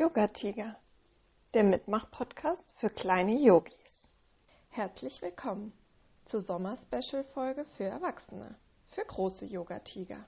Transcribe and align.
Yoga 0.00 0.28
Tiger, 0.28 0.76
der 1.54 1.64
Mitmach-Podcast 1.64 2.62
für 2.76 2.88
kleine 2.88 3.36
Yogis. 3.36 4.06
Herzlich 4.68 5.20
willkommen 5.22 5.72
zur 6.24 6.40
Sommer-Special-Folge 6.40 7.64
für 7.64 7.86
Erwachsene, 7.86 8.54
für 8.86 9.04
große 9.04 9.44
Yoga 9.46 9.80
Tiger. 9.80 10.24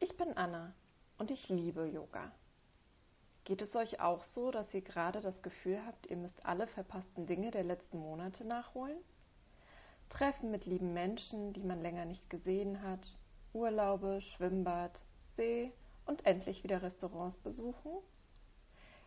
Ich 0.00 0.16
bin 0.16 0.36
Anna 0.36 0.74
und 1.18 1.30
ich 1.30 1.48
liebe 1.48 1.86
Yoga. 1.86 2.32
Geht 3.44 3.62
es 3.62 3.76
euch 3.76 4.00
auch 4.00 4.24
so, 4.24 4.50
dass 4.50 4.74
ihr 4.74 4.82
gerade 4.82 5.20
das 5.20 5.40
Gefühl 5.42 5.78
habt, 5.86 6.08
ihr 6.08 6.16
müsst 6.16 6.44
alle 6.44 6.66
verpassten 6.66 7.28
Dinge 7.28 7.52
der 7.52 7.62
letzten 7.62 8.00
Monate 8.00 8.44
nachholen? 8.44 8.98
Treffen 10.08 10.50
mit 10.50 10.66
lieben 10.66 10.92
Menschen, 10.92 11.52
die 11.52 11.62
man 11.62 11.80
länger 11.80 12.06
nicht 12.06 12.28
gesehen 12.28 12.82
hat, 12.82 13.06
Urlaube, 13.52 14.20
Schwimmbad, 14.20 15.00
See 15.36 15.72
und 16.06 16.26
endlich 16.26 16.64
wieder 16.64 16.82
Restaurants 16.82 17.36
besuchen? 17.36 18.02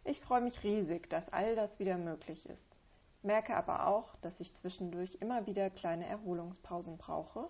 Ich 0.09 0.21
freue 0.21 0.39
mich 0.39 0.63
riesig, 0.63 1.09
dass 1.09 1.27
all 1.33 1.57
das 1.57 1.79
wieder 1.79 1.97
möglich 1.97 2.45
ist, 2.45 2.79
merke 3.23 3.57
aber 3.57 3.87
auch, 3.87 4.15
dass 4.21 4.39
ich 4.39 4.55
zwischendurch 4.55 5.17
immer 5.19 5.45
wieder 5.47 5.69
kleine 5.69 6.07
Erholungspausen 6.07 6.97
brauche, 6.97 7.49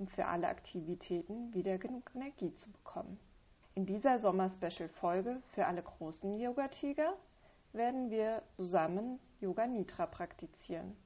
um 0.00 0.08
für 0.08 0.26
alle 0.26 0.48
Aktivitäten 0.48 1.54
wieder 1.54 1.78
genug 1.78 2.10
Energie 2.12 2.52
zu 2.54 2.72
bekommen. 2.72 3.20
In 3.76 3.86
dieser 3.86 4.18
Sommer-Special-Folge 4.18 5.40
für 5.54 5.66
alle 5.66 5.84
großen 5.84 6.34
Yoga-Tiger 6.34 7.16
werden 7.72 8.10
wir 8.10 8.42
zusammen 8.56 9.20
Yoga 9.38 9.68
Nitra 9.68 10.06
praktizieren 10.06 10.96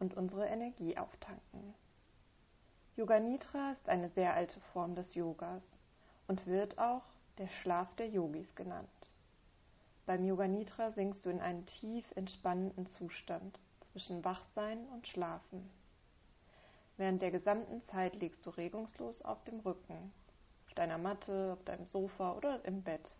und 0.00 0.18
unsere 0.18 0.44
Energie 0.48 0.98
auftanken. 0.98 1.72
Yoga 2.94 3.20
Nitra 3.20 3.72
ist 3.72 3.88
eine 3.88 4.10
sehr 4.10 4.34
alte 4.34 4.60
Form 4.74 4.96
des 4.96 5.14
Yogas 5.14 5.64
und 6.26 6.46
wird 6.46 6.78
auch 6.78 7.04
der 7.38 7.48
Schlaf 7.48 7.94
der 7.94 8.10
Yogis 8.10 8.54
genannt. 8.54 8.86
Beim 10.06 10.24
Yoga 10.24 10.46
Nidra 10.46 10.92
sinkst 10.92 11.26
du 11.26 11.30
in 11.30 11.40
einen 11.40 11.66
tief 11.66 12.04
entspannenden 12.14 12.86
Zustand 12.86 13.58
zwischen 13.90 14.24
Wachsein 14.24 14.86
und 14.90 15.08
Schlafen. 15.08 15.68
Während 16.96 17.22
der 17.22 17.32
gesamten 17.32 17.82
Zeit 17.82 18.14
liegst 18.14 18.46
du 18.46 18.50
regungslos 18.50 19.20
auf 19.22 19.42
dem 19.42 19.58
Rücken, 19.58 20.12
auf 20.68 20.74
deiner 20.74 20.98
Matte, 20.98 21.54
auf 21.54 21.64
deinem 21.64 21.86
Sofa 21.86 22.34
oder 22.36 22.64
im 22.64 22.84
Bett. 22.84 23.10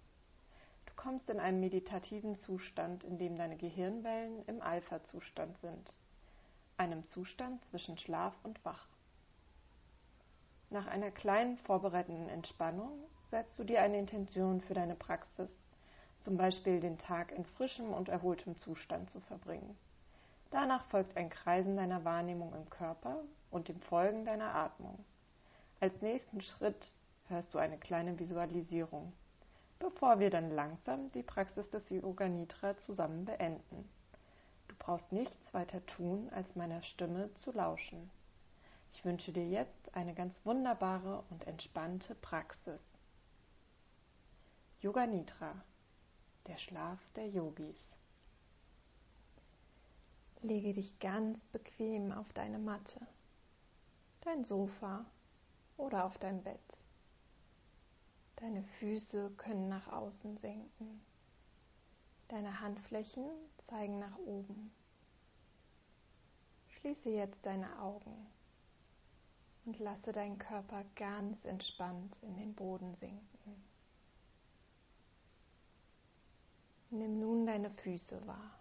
Du 0.87 0.93
kommst 0.95 1.28
in 1.28 1.41
einen 1.41 1.59
meditativen 1.59 2.37
Zustand, 2.37 3.03
in 3.03 3.19
dem 3.19 3.34
deine 3.34 3.56
Gehirnwellen 3.56 4.45
im 4.47 4.62
Alpha-Zustand 4.62 5.59
sind, 5.59 5.93
einem 6.77 7.05
Zustand 7.09 7.65
zwischen 7.65 7.98
Schlaf 7.98 8.33
und 8.45 8.65
Wach. 8.65 8.87
Nach 10.71 10.87
einer 10.87 11.11
kleinen 11.11 11.56
vorbereitenden 11.56 12.28
Entspannung 12.28 12.93
setzt 13.33 13.59
du 13.59 13.65
dir 13.65 13.83
eine 13.83 13.98
Intention 13.98 14.61
für 14.61 14.75
deine 14.75 14.95
Praxis 14.95 15.50
zum 16.27 16.36
Beispiel 16.36 16.80
den 16.80 16.98
Tag 16.98 17.30
in 17.30 17.44
frischem 17.44 17.94
und 17.94 18.08
erholtem 18.08 18.56
Zustand 18.56 19.08
zu 19.10 19.20
verbringen. 19.20 19.77
Danach 20.50 20.82
folgt 20.86 21.16
ein 21.16 21.30
Kreisen 21.30 21.77
deiner 21.77 22.05
Wahrnehmung 22.05 22.52
im 22.52 22.69
Körper 22.69 23.22
und 23.52 23.69
dem 23.69 23.80
Folgen 23.80 24.24
deiner 24.24 24.52
Atmung. 24.52 24.98
Als 25.78 26.02
nächsten 26.02 26.41
Schritt 26.41 26.91
hörst 27.28 27.54
du 27.54 27.58
eine 27.58 27.78
kleine 27.78 28.19
Visualisierung, 28.19 29.12
bevor 29.78 30.19
wir 30.19 30.28
dann 30.28 30.50
langsam 30.50 31.12
die 31.12 31.22
Praxis 31.22 31.70
des 31.70 31.88
Yoga 31.91 32.27
Nidra 32.27 32.77
zusammen 32.77 33.24
beenden. 33.24 33.88
Du 34.66 34.74
brauchst 34.80 35.12
nichts 35.12 35.54
weiter 35.54 35.86
tun, 35.86 36.28
als 36.34 36.56
meiner 36.56 36.82
Stimme 36.82 37.32
zu 37.34 37.52
lauschen. 37.52 38.10
Ich 38.91 39.04
wünsche 39.04 39.30
dir 39.30 39.47
jetzt 39.47 39.94
eine 39.94 40.12
ganz 40.12 40.34
wunderbare 40.44 41.22
und 41.30 41.47
entspannte 41.47 42.16
Praxis. 42.16 42.81
Yoga 44.81 45.06
Nidra 45.06 45.54
der 46.47 46.59
Schlaf 46.59 46.99
der 47.17 47.29
Yogis. 47.29 47.77
Lege 50.43 50.73
dich 50.73 50.99
ganz 50.99 51.45
bequem 51.47 52.12
auf 52.12 52.33
deine 52.33 52.59
Matte, 52.59 53.01
dein 54.21 54.45
Sofa 54.45 55.05
oder 55.77 56.05
auf 56.05 56.19
dein 56.19 56.43
Bett. 56.43 56.79
Deine 58.37 58.62
Füße 58.79 59.31
können 59.37 59.69
nach 59.69 59.89
außen 59.89 60.37
sinken. 60.37 61.01
Deine 62.29 62.61
Handflächen 62.61 63.25
zeigen 63.67 63.99
nach 63.99 64.19
oben. 64.19 64.73
Schließe 66.69 67.09
jetzt 67.09 67.45
deine 67.47 67.81
Augen 67.81 68.27
und 69.65 69.78
lasse 69.78 70.13
deinen 70.13 70.39
Körper 70.39 70.84
ganz 70.95 71.45
entspannt 71.45 72.19
in 72.23 72.37
den 72.37 72.55
Boden 72.55 72.95
sinken. 72.95 73.65
Nimm 76.91 77.19
nun 77.19 77.47
deine 77.47 77.70
Füße 77.70 78.26
wahr, 78.26 78.58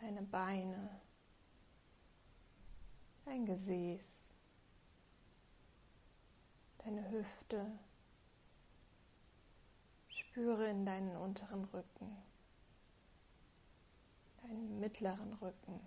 deine 0.00 0.22
Beine, 0.22 1.00
dein 3.24 3.44
Gesäß, 3.44 4.04
deine 6.78 7.10
Hüfte. 7.10 7.78
Spüre 10.08 10.68
in 10.68 10.84
deinen 10.84 11.16
unteren 11.16 11.64
Rücken, 11.64 12.14
deinen 14.42 14.78
mittleren 14.80 15.32
Rücken, 15.34 15.80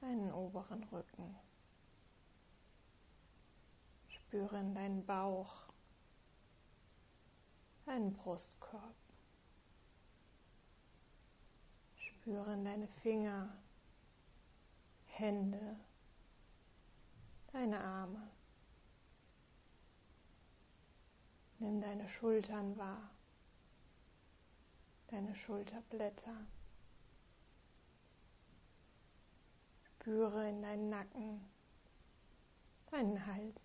deinen 0.00 0.32
oberen 0.32 0.82
Rücken. 0.84 1.36
Spüre 4.08 4.58
in 4.58 4.74
deinen 4.74 5.04
Bauch, 5.04 5.71
deinen 7.84 8.12
Brustkorb. 8.12 8.94
Spüre 11.96 12.54
in 12.54 12.64
deine 12.64 12.86
Finger, 12.86 13.48
Hände, 15.06 15.76
deine 17.52 17.80
Arme. 17.80 18.30
Nimm 21.58 21.80
deine 21.80 22.08
Schultern 22.08 22.76
wahr, 22.76 23.10
deine 25.08 25.34
Schulterblätter. 25.34 26.46
Spüre 29.84 30.48
in 30.48 30.62
deinen 30.62 30.88
Nacken, 30.88 31.40
deinen 32.90 33.26
Hals, 33.26 33.60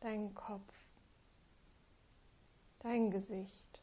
deinen 0.00 0.34
Kopf 0.34 0.85
dein 2.80 3.10
Gesicht. 3.10 3.82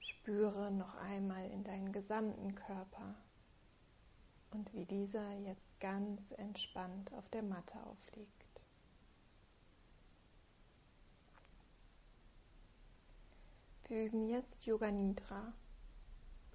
Spüre 0.00 0.70
noch 0.70 0.94
einmal 0.96 1.50
in 1.50 1.64
deinen 1.64 1.92
gesamten 1.92 2.54
Körper 2.54 3.14
und 4.50 4.72
wie 4.72 4.84
dieser 4.84 5.32
jetzt 5.38 5.80
ganz 5.80 6.20
entspannt 6.32 7.12
auf 7.12 7.28
der 7.28 7.42
Matte 7.42 7.78
aufliegt. 7.84 8.30
Wir 13.88 14.06
üben 14.06 14.28
jetzt 14.28 14.66
Yoga 14.66 14.90
Nidra, 14.90 15.52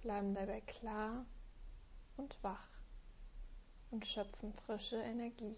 bleiben 0.02 0.34
dabei 0.34 0.60
klar 0.60 1.24
und 2.18 2.36
wach 2.42 2.68
und 3.90 4.04
schöpfen 4.04 4.52
frische 4.52 4.96
Energie. 4.96 5.56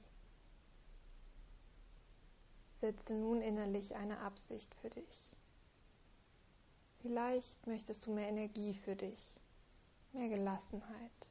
Setze 2.84 3.14
nun 3.14 3.40
innerlich 3.40 3.94
eine 3.94 4.18
Absicht 4.18 4.74
für 4.74 4.90
dich. 4.90 5.34
Vielleicht 7.00 7.66
möchtest 7.66 8.04
du 8.04 8.12
mehr 8.12 8.28
Energie 8.28 8.74
für 8.74 8.94
dich, 8.94 9.40
mehr 10.12 10.28
Gelassenheit. 10.28 11.30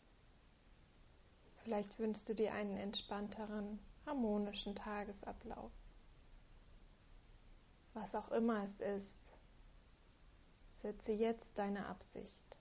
Vielleicht 1.62 2.00
wünschst 2.00 2.28
du 2.28 2.34
dir 2.34 2.56
einen 2.56 2.76
entspannteren, 2.78 3.78
harmonischen 4.08 4.74
Tagesablauf. 4.74 5.72
Was 7.94 8.16
auch 8.16 8.32
immer 8.32 8.64
es 8.64 8.80
ist, 8.80 9.38
setze 10.82 11.12
jetzt 11.12 11.56
deine 11.60 11.86
Absicht. 11.86 12.58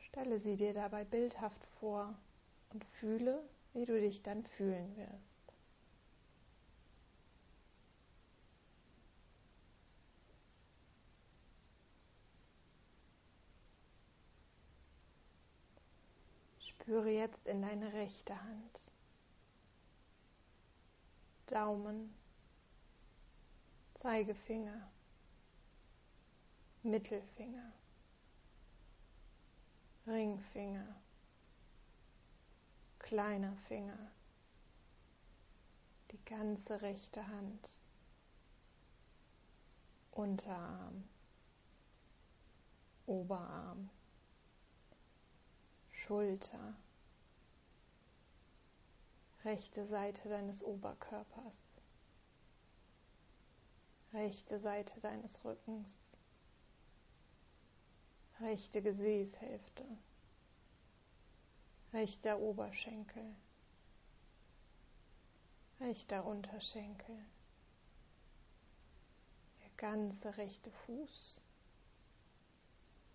Stelle 0.00 0.40
sie 0.40 0.56
dir 0.56 0.72
dabei 0.72 1.04
bildhaft 1.04 1.64
vor 1.78 2.18
und 2.70 2.84
fühle, 2.84 3.48
wie 3.74 3.84
du 3.84 4.00
dich 4.00 4.24
dann 4.24 4.44
fühlen 4.44 4.96
wirst. 4.96 5.37
Spüre 16.88 17.10
jetzt 17.10 17.46
in 17.46 17.60
deine 17.60 17.92
rechte 17.92 18.32
Hand. 18.42 18.80
Daumen, 21.44 22.14
Zeigefinger, 23.92 24.90
Mittelfinger, 26.82 27.72
Ringfinger, 30.06 30.96
kleiner 33.00 33.54
Finger, 33.68 34.10
die 36.10 36.24
ganze 36.24 36.80
rechte 36.80 37.26
Hand, 37.26 37.68
Unterarm, 40.12 41.06
Oberarm, 43.04 43.90
Schulter, 46.08 46.74
rechte 49.44 49.86
Seite 49.88 50.30
deines 50.30 50.62
Oberkörpers, 50.62 51.54
rechte 54.14 54.58
Seite 54.58 54.98
deines 55.02 55.44
Rückens, 55.44 55.98
rechte 58.40 58.80
Gesäßhälfte, 58.80 59.84
rechter 61.92 62.38
Oberschenkel, 62.38 63.36
rechter 65.78 66.24
Unterschenkel, 66.24 67.18
der 69.60 69.70
ganze 69.76 70.38
rechte 70.38 70.70
Fuß, 70.86 71.38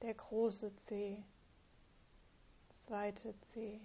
der 0.03 0.13
große 0.13 0.75
Zeh, 0.85 1.23
zweite 2.87 3.33
Zeh, 3.53 3.79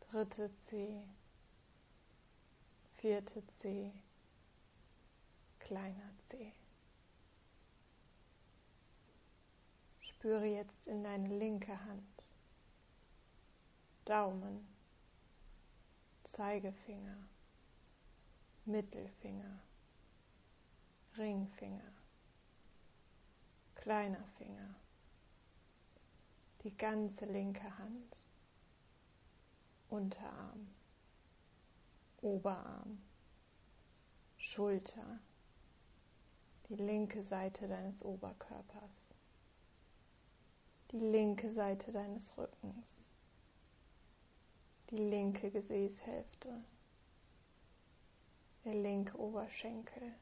dritte 0.00 0.50
Zeh, 0.66 1.02
vierte 2.94 3.42
Zeh, 3.60 3.90
kleiner 5.58 6.12
Zeh. 6.28 6.52
Spüre 9.98 10.46
jetzt 10.46 10.86
in 10.86 11.02
deine 11.02 11.28
linke 11.36 11.84
Hand. 11.84 12.22
Daumen, 14.04 14.66
Zeigefinger, 16.22 17.16
Mittelfinger, 18.64 19.60
Ringfinger, 21.16 21.92
kleiner 23.74 24.24
Finger, 24.38 24.74
die 26.64 26.76
ganze 26.76 27.24
linke 27.24 27.76
Hand, 27.78 28.16
Unterarm, 29.88 30.68
Oberarm, 32.20 33.02
Schulter, 34.38 35.18
die 36.68 36.76
linke 36.76 37.22
Seite 37.22 37.66
deines 37.68 38.02
Oberkörpers, 38.02 39.08
die 40.92 41.00
linke 41.00 41.50
Seite 41.50 41.90
deines 41.90 42.30
Rückens, 42.38 43.10
die 44.90 44.96
linke 44.98 45.50
Gesäßhälfte, 45.50 46.62
der 48.64 48.74
linke 48.74 49.18
Oberschenkel, 49.18 50.14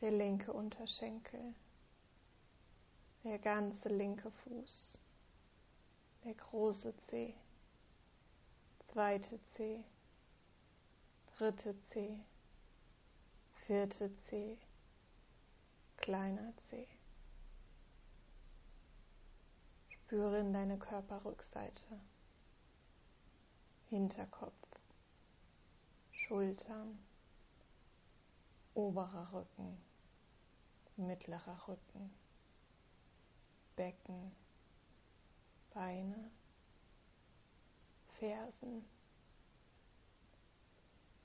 der 0.00 0.12
linke 0.12 0.52
Unterschenkel, 0.52 1.54
der 3.24 3.38
ganze 3.38 3.90
linke 3.90 4.30
Fuß, 4.30 4.98
der 6.24 6.34
große 6.34 6.96
Zeh, 6.96 7.34
zweite 8.88 9.38
Zeh, 9.56 9.84
dritte 11.36 11.74
Zeh, 11.90 12.18
vierte 13.66 14.10
Zeh, 14.24 14.56
kleiner 15.98 16.54
Zeh. 16.70 16.88
Spüre 19.88 20.40
in 20.40 20.52
deine 20.52 20.78
Körperrückseite. 20.78 22.00
Hinterkopf, 23.90 24.54
Schultern, 26.12 26.98
oberer 28.74 29.32
Rücken, 29.32 29.76
mittlerer 30.96 31.68
Rücken, 31.68 32.12
Becken, 33.80 34.30
Beine, 35.72 36.30
Fersen. 38.18 38.84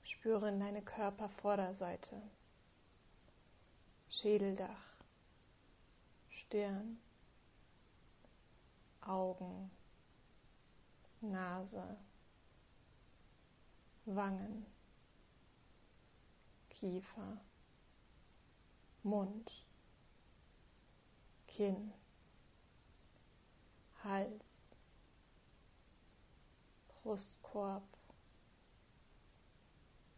Spüre 0.04 0.48
in 0.48 0.58
deine 0.58 0.80
Körpervorderseite, 0.80 2.22
Schädeldach, 4.08 4.94
Stirn, 6.30 6.98
Augen, 9.02 9.70
Nase, 11.20 11.98
Wangen, 14.06 14.64
Kiefer, 16.70 17.38
Mund, 19.02 19.52
Kinn, 21.48 21.92
Hals, 24.06 24.42
Brustkorb, 27.02 27.82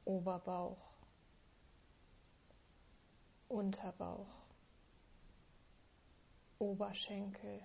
Oberbauch, 0.05 0.93
Unterbauch, 3.49 4.27
Oberschenkel, 6.59 7.63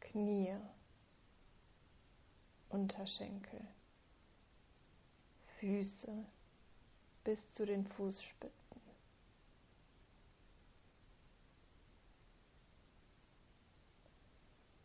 Knie, 0.00 0.56
Unterschenkel. 2.68 3.66
Füße. 5.58 6.24
Bis 7.22 7.38
zu 7.52 7.66
den 7.66 7.86
Fußspitzen. 7.86 8.59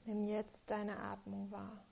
Nimm 0.05 0.27
jetzt 0.27 0.61
deine 0.67 0.99
Atmung 0.99 1.49
wahr. 1.49 1.83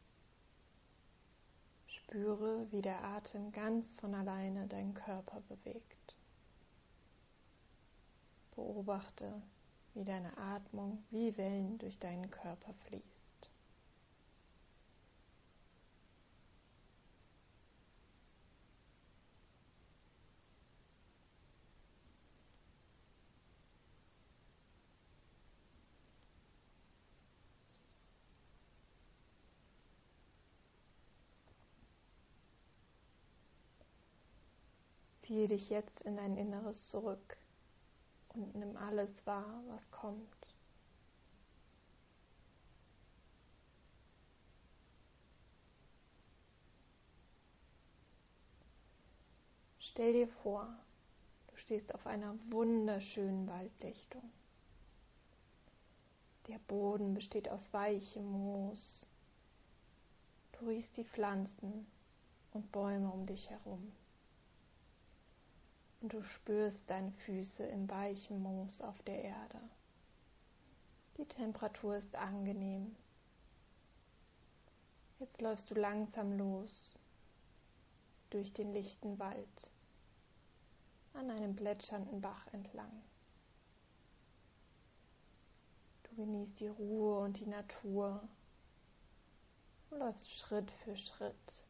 Spüre, 1.88 2.72
wie 2.72 2.84
der 2.84 3.04
Atem 3.04 3.52
ganz 3.52 3.92
von 3.94 4.14
alleine 4.14 4.68
deinen 4.68 4.94
Körper 4.94 5.42
bewegt. 5.42 6.16
Beobachte, 8.56 9.42
wie 9.96 10.06
deine 10.06 10.38
Atmung 10.38 11.04
wie 11.10 11.36
Wellen 11.38 11.80
durch 11.80 11.98
deinen 11.98 12.30
Körper 12.30 12.74
fließt. 12.86 13.13
Ziehe 35.24 35.48
dich 35.48 35.70
jetzt 35.70 36.02
in 36.02 36.18
dein 36.18 36.36
Inneres 36.36 36.86
zurück 36.88 37.38
und 38.34 38.56
nimm 38.56 38.76
alles 38.76 39.26
wahr, 39.26 39.64
was 39.70 39.90
kommt. 39.90 40.28
Stell 49.80 50.12
dir 50.12 50.28
vor, 50.28 50.68
du 51.48 51.56
stehst 51.56 51.96
auf 51.96 52.06
einer 52.06 52.36
wunderschönen 52.50 53.48
Waldlichtung. 53.48 54.30
Der 56.48 56.60
Boden 56.68 57.14
besteht 57.14 57.48
aus 57.48 57.72
weichem 57.72 58.30
Moos. 58.30 59.08
Du 60.54 60.66
riechst 60.68 60.98
die 60.98 61.06
Pflanzen 61.06 61.88
und 62.52 62.72
Bäume 62.74 63.10
um 63.10 63.26
dich 63.26 63.50
herum 63.50 63.94
und 66.04 66.12
du 66.12 66.22
spürst 66.22 66.90
deine 66.90 67.14
Füße 67.14 67.64
im 67.64 67.90
weichen 67.90 68.42
Moos 68.44 68.82
auf 68.82 69.02
der 69.04 69.24
Erde. 69.24 69.60
Die 71.18 71.26
Temperatur 71.26 71.96
ist 71.96 72.14
angenehm. 72.16 72.94
Jetzt 75.20 75.42
läufst 75.42 75.72
du 75.72 75.76
langsam 75.76 76.34
los 76.34 76.94
durch 78.32 78.52
den 78.52 78.74
lichten 78.74 79.18
Wald 79.18 79.72
an 81.14 81.32
einem 81.32 81.56
plätschernden 81.56 82.20
Bach 82.20 82.48
entlang. 82.52 82.92
Du 86.04 86.16
genießt 86.18 86.60
die 86.60 86.68
Ruhe 86.68 87.20
und 87.20 87.40
die 87.40 87.48
Natur. 87.48 88.28
Du 89.90 89.96
läufst 89.96 90.30
Schritt 90.30 90.70
für 90.84 90.98
Schritt 90.98 91.63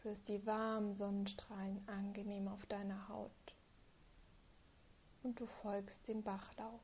spürst 0.00 0.28
die 0.28 0.46
warmen 0.46 0.96
Sonnenstrahlen 0.96 1.86
angenehm 1.86 2.48
auf 2.48 2.64
deiner 2.66 3.08
Haut 3.08 3.30
und 5.22 5.38
du 5.38 5.46
folgst 5.60 6.08
dem 6.08 6.22
Bachlauf. 6.22 6.80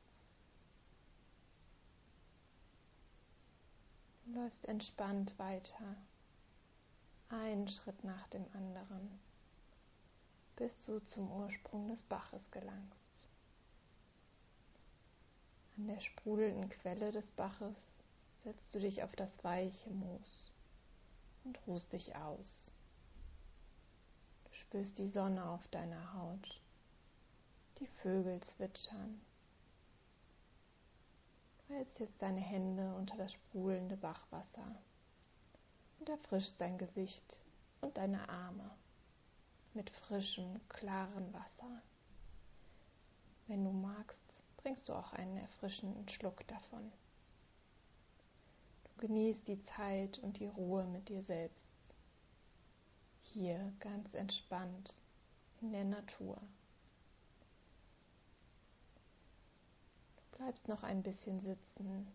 Du 4.23 4.33
läufst 4.33 4.63
entspannt 4.65 5.33
weiter 5.39 5.95
einen 7.29 7.67
Schritt 7.67 8.03
nach 8.03 8.27
dem 8.27 8.45
anderen, 8.53 9.19
bis 10.55 10.77
du 10.85 10.99
zum 10.99 11.31
Ursprung 11.31 11.89
des 11.89 12.03
Baches 12.03 12.51
gelangst. 12.51 13.25
An 15.75 15.87
der 15.87 16.01
sprudelnden 16.01 16.69
Quelle 16.69 17.11
des 17.11 17.25
Baches 17.31 17.77
setzt 18.43 18.75
du 18.75 18.79
dich 18.79 19.01
auf 19.01 19.15
das 19.15 19.43
weiche 19.43 19.89
Moos 19.89 20.51
und 21.45 21.57
ruhst 21.65 21.93
dich 21.93 22.15
aus. 22.15 22.71
Spürst 24.67 24.97
die 24.97 25.07
Sonne 25.07 25.45
auf 25.45 25.65
deiner 25.69 26.13
Haut, 26.13 26.61
die 27.79 27.87
Vögel 27.87 28.41
zwitschern. 28.41 29.21
Du 31.59 31.73
hältst 31.73 31.97
jetzt 31.99 32.21
deine 32.21 32.41
Hände 32.41 32.93
unter 32.95 33.15
das 33.15 33.31
sprudelnde 33.31 33.95
Bachwasser 33.95 34.75
und 35.99 36.09
erfrischst 36.09 36.59
dein 36.59 36.77
Gesicht 36.77 37.39
und 37.79 37.95
deine 37.95 38.27
Arme 38.27 38.69
mit 39.73 39.89
frischem, 39.89 40.59
klaren 40.67 41.33
Wasser. 41.33 41.81
Wenn 43.47 43.63
du 43.63 43.71
magst, 43.71 44.43
trinkst 44.57 44.89
du 44.89 44.93
auch 44.93 45.13
einen 45.13 45.37
erfrischenden 45.37 46.09
Schluck 46.09 46.45
davon. 46.47 46.91
Du 48.83 49.07
genießt 49.07 49.47
die 49.47 49.63
Zeit 49.63 50.19
und 50.19 50.39
die 50.39 50.47
Ruhe 50.47 50.83
mit 50.83 51.07
dir 51.07 51.23
selbst. 51.23 51.66
Hier 53.39 53.71
ganz 53.81 54.15
entspannt 54.15 54.95
in 55.61 55.71
der 55.71 55.83
Natur. 55.83 56.41
Du 60.15 60.37
bleibst 60.39 60.67
noch 60.67 60.81
ein 60.81 61.03
bisschen 61.03 61.39
sitzen 61.41 62.07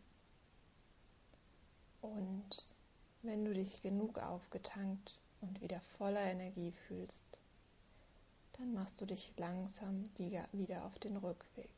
und 2.01 2.67
wenn 3.23 3.45
du 3.45 3.55
dich 3.55 3.81
genug 3.83 4.19
aufgetankt 4.19 5.17
und 5.43 5.61
wieder 5.61 5.81
voller 5.97 6.23
Energie 6.23 6.73
fühlst, 6.89 7.25
dann 8.55 8.75
machst 8.75 9.01
du 9.01 9.07
dich 9.07 9.33
langsam 9.37 10.11
wieder 10.17 10.85
auf 10.85 10.99
den 10.99 11.17
Rückweg. 11.19 11.71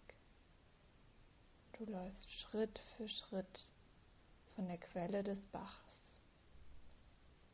Du 1.79 1.85
läufst 1.85 2.33
Schritt 2.33 2.79
für 2.97 3.11
Schritt 3.11 3.67
von 4.57 4.69
der 4.69 4.79
Quelle 4.79 5.23
des 5.23 5.45
Baches 5.49 6.23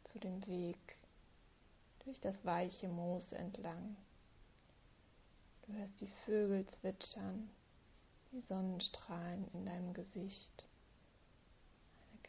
zu 0.04 0.20
dem 0.20 0.47
Weg 0.47 1.00
durch 2.04 2.21
das 2.21 2.45
weiche 2.45 2.88
Moos 2.88 3.33
entlang. 3.33 3.97
Du 5.62 5.73
hörst 5.75 6.00
die 6.00 6.11
Vögel 6.25 6.66
zwitschern, 6.66 7.50
die 8.33 8.40
Sonnenstrahlen 8.40 9.49
in 9.52 9.66
deinem 9.66 9.92
Gesicht 9.92 10.66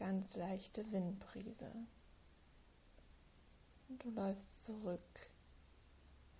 ganz 0.02 0.34
leichte 0.34 0.90
Windbrise. 0.90 1.70
Und 3.88 4.04
du 4.04 4.10
läufst 4.10 4.64
zurück, 4.64 5.30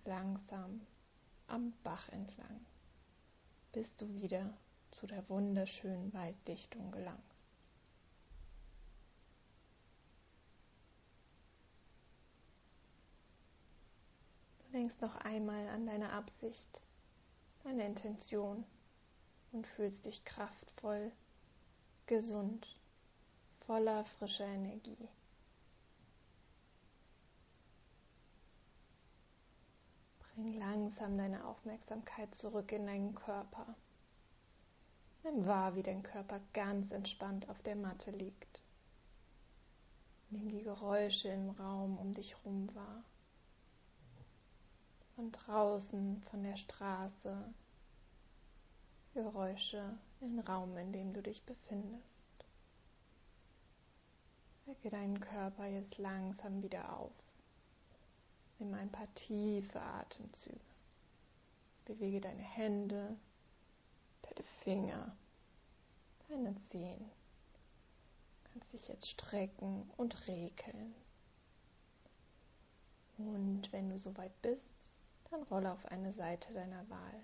langsam 0.03 0.81
am 1.47 1.71
Bach 1.83 2.09
entlang, 2.09 2.65
bis 3.71 3.95
du 3.95 4.13
wieder 4.15 4.53
zu 4.91 5.07
der 5.07 5.27
wunderschönen 5.29 6.13
Walddichtung 6.13 6.91
gelangst. 6.91 7.45
Du 14.59 14.72
denkst 14.83 14.99
noch 14.99 15.15
einmal 15.15 15.65
an 15.69 15.85
deine 15.85 16.11
Absicht, 16.11 16.81
deine 17.63 17.85
Intention 17.85 18.65
und 19.53 19.65
fühlst 19.65 20.03
dich 20.03 20.25
kraftvoll, 20.25 21.09
gesund 22.05 22.67
voller 23.61 24.03
frischer 24.03 24.45
Energie. 24.45 25.07
Bring 30.19 30.59
langsam 30.59 31.17
deine 31.17 31.45
Aufmerksamkeit 31.45 32.35
zurück 32.35 32.73
in 32.73 32.85
deinen 32.85 33.15
Körper. 33.15 33.77
Nimm 35.23 35.45
wahr, 35.45 35.77
wie 35.77 35.83
dein 35.83 36.03
Körper 36.03 36.41
ganz 36.51 36.91
entspannt 36.91 37.47
auf 37.47 37.61
der 37.61 37.77
Matte 37.77 38.11
liegt. 38.11 38.61
Nimm 40.29 40.49
die 40.49 40.63
Geräusche 40.63 41.29
im 41.29 41.51
Raum 41.51 41.97
um 41.97 42.13
dich 42.13 42.35
herum 42.35 42.67
wahr. 42.75 43.05
Von 45.15 45.31
draußen, 45.31 46.23
von 46.29 46.43
der 46.43 46.57
Straße, 46.57 47.53
Geräusche 49.13 49.95
im 50.21 50.39
Raum, 50.39 50.75
in 50.77 50.91
dem 50.91 51.13
du 51.13 51.21
dich 51.21 51.43
befindest. 51.43 52.33
Wecke 54.65 54.89
deinen 54.89 55.19
Körper 55.19 55.65
jetzt 55.67 55.97
langsam 55.99 56.63
wieder 56.63 56.97
auf. 56.97 57.11
Nimm 58.57 58.73
ein 58.73 58.91
paar 58.91 59.13
tiefe 59.13 59.79
Atemzüge. 59.79 60.59
Bewege 61.85 62.21
deine 62.21 62.41
Hände, 62.41 63.15
deine 64.23 64.43
Finger, 64.61 65.15
deine 66.29 66.55
Zehen. 66.69 67.11
Kannst 68.45 68.73
dich 68.73 68.87
jetzt 68.87 69.07
strecken 69.07 69.89
und 69.97 70.27
rekeln. 70.27 70.95
Und 73.17 73.71
wenn 73.71 73.89
du 73.89 73.99
soweit 73.99 74.41
bist, 74.41 74.92
dann 75.33 75.43
rolle 75.43 75.71
auf 75.71 75.85
eine 75.87 76.13
Seite 76.13 76.53
deiner 76.53 76.87
Wahl 76.89 77.23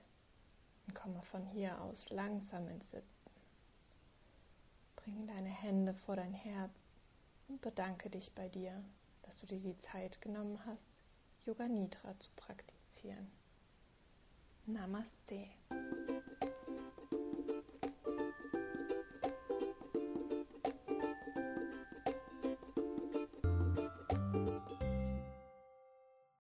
und 0.88 0.96
komme 0.96 1.22
von 1.22 1.46
hier 1.46 1.80
aus 1.82 2.10
langsam 2.10 2.68
ins 2.68 2.90
Sitzen. 2.90 3.30
Bringe 4.96 5.28
deine 5.28 5.50
Hände 5.50 5.94
vor 5.94 6.16
dein 6.16 6.34
Herz 6.34 6.74
und 7.48 7.62
bedanke 7.62 8.10
dich 8.10 8.34
bei 8.34 8.50
dir, 8.50 8.84
dass 9.24 9.38
du 9.38 9.46
dir 9.46 9.60
die 9.60 9.78
Zeit 9.78 10.22
genommen 10.22 10.60
hast, 10.66 10.90
Yoga 11.46 11.68
Nidra 11.68 12.18
zu 12.20 12.30
praktizieren. 12.36 13.32
Namaste. 14.66 15.48